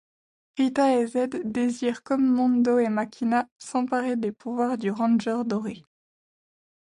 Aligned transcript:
Rita 0.57 0.95
et 0.99 1.05
Zedd 1.05 1.41
désirent 1.45 2.01
comme 2.01 2.25
Mondo 2.27 2.79
et 2.79 2.89
Machina 2.89 3.47
s’emparer 3.59 4.15
des 4.15 4.31
pouvoirs 4.31 4.79
du 4.79 4.89
ranger 4.89 5.43
doré. 5.45 5.83